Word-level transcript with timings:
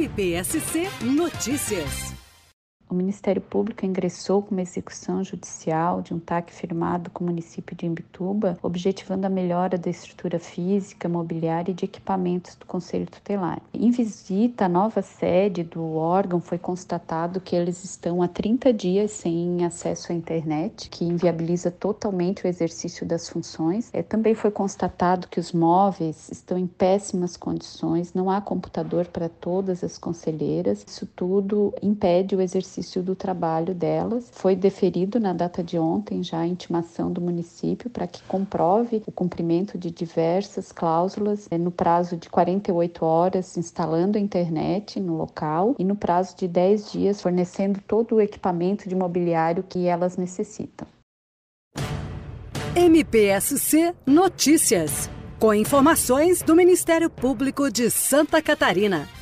MPSC 0.00 0.88
Notícias. 1.02 2.19
O 2.90 2.94
Ministério 2.94 3.40
Público 3.40 3.86
ingressou 3.86 4.42
com 4.42 4.50
uma 4.50 4.62
execução 4.62 5.22
judicial 5.22 6.02
de 6.02 6.12
um 6.12 6.18
TAC 6.18 6.52
firmado 6.52 7.08
com 7.10 7.22
o 7.22 7.26
município 7.28 7.76
de 7.76 7.86
Imbituba, 7.86 8.58
objetivando 8.60 9.24
a 9.24 9.30
melhora 9.30 9.78
da 9.78 9.88
estrutura 9.88 10.40
física, 10.40 11.08
mobiliária 11.08 11.70
e 11.70 11.74
de 11.74 11.84
equipamentos 11.84 12.56
do 12.56 12.66
Conselho 12.66 13.06
Tutelar. 13.06 13.62
Em 13.72 13.92
visita 13.92 14.64
à 14.64 14.68
nova 14.68 15.02
sede 15.02 15.62
do 15.62 15.94
órgão, 15.94 16.40
foi 16.40 16.58
constatado 16.58 17.40
que 17.40 17.54
eles 17.54 17.84
estão 17.84 18.22
há 18.22 18.26
30 18.26 18.72
dias 18.72 19.12
sem 19.12 19.64
acesso 19.64 20.10
à 20.10 20.14
internet, 20.16 20.88
que 20.88 21.04
inviabiliza 21.04 21.70
totalmente 21.70 22.44
o 22.44 22.48
exercício 22.48 23.06
das 23.06 23.28
funções. 23.28 23.88
É, 23.92 24.02
também 24.02 24.34
foi 24.34 24.50
constatado 24.50 25.28
que 25.28 25.38
os 25.38 25.52
móveis 25.52 26.28
estão 26.32 26.58
em 26.58 26.66
péssimas 26.66 27.36
condições, 27.36 28.12
não 28.12 28.28
há 28.28 28.40
computador 28.40 29.06
para 29.06 29.28
todas 29.28 29.84
as 29.84 29.96
conselheiras. 29.96 30.84
Isso 30.84 31.06
tudo 31.06 31.72
impede 31.80 32.34
o 32.34 32.40
exercício 32.40 32.79
exercício 32.80 33.02
do 33.02 33.14
trabalho 33.14 33.74
delas. 33.74 34.28
Foi 34.32 34.56
deferido 34.56 35.20
na 35.20 35.32
data 35.32 35.62
de 35.62 35.78
ontem 35.78 36.22
já 36.22 36.40
a 36.40 36.46
intimação 36.46 37.12
do 37.12 37.20
município 37.20 37.90
para 37.90 38.06
que 38.06 38.22
comprove 38.24 39.02
o 39.06 39.12
cumprimento 39.12 39.78
de 39.78 39.90
diversas 39.90 40.72
cláusulas 40.72 41.46
eh, 41.50 41.58
no 41.58 41.70
prazo 41.70 42.16
de 42.16 42.28
48 42.28 43.04
horas, 43.04 43.56
instalando 43.56 44.18
a 44.18 44.20
internet 44.20 44.98
no 44.98 45.16
local 45.16 45.74
e 45.78 45.84
no 45.84 45.94
prazo 45.94 46.36
de 46.36 46.48
10 46.48 46.92
dias, 46.92 47.20
fornecendo 47.20 47.80
todo 47.86 48.16
o 48.16 48.20
equipamento 48.20 48.88
de 48.88 48.94
mobiliário 48.94 49.62
que 49.62 49.86
elas 49.86 50.16
necessitam. 50.16 50.88
MPSC 52.74 53.94
Notícias, 54.06 55.10
com 55.38 55.52
informações 55.52 56.40
do 56.40 56.54
Ministério 56.54 57.10
Público 57.10 57.70
de 57.70 57.90
Santa 57.90 58.40
Catarina. 58.40 59.19